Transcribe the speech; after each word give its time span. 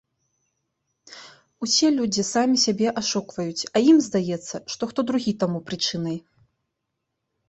Усе 1.65 1.87
людзі 1.97 2.23
самі 2.35 2.57
сябе 2.65 2.87
ашукваюць, 3.01 3.67
а 3.75 3.81
ім 3.89 3.97
здаецца, 4.05 4.55
што 4.77 4.83
хто 4.93 4.99
другі 5.11 5.33
таму 5.45 5.59
прычынай. 5.69 6.17